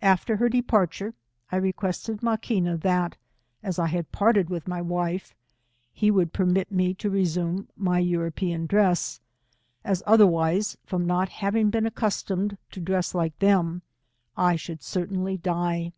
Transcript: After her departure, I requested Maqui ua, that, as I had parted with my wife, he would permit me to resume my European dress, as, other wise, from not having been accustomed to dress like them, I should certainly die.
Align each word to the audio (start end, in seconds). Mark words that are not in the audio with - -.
After 0.00 0.38
her 0.38 0.48
departure, 0.48 1.12
I 1.52 1.56
requested 1.56 2.22
Maqui 2.22 2.62
ua, 2.64 2.78
that, 2.78 3.18
as 3.62 3.78
I 3.78 3.88
had 3.88 4.10
parted 4.10 4.48
with 4.48 4.66
my 4.66 4.80
wife, 4.80 5.34
he 5.92 6.10
would 6.10 6.32
permit 6.32 6.72
me 6.72 6.94
to 6.94 7.10
resume 7.10 7.68
my 7.76 7.98
European 7.98 8.64
dress, 8.64 9.20
as, 9.84 10.02
other 10.06 10.26
wise, 10.26 10.78
from 10.86 11.04
not 11.06 11.28
having 11.28 11.68
been 11.68 11.84
accustomed 11.84 12.56
to 12.70 12.80
dress 12.80 13.14
like 13.14 13.38
them, 13.38 13.82
I 14.34 14.56
should 14.56 14.82
certainly 14.82 15.36
die. 15.36 15.92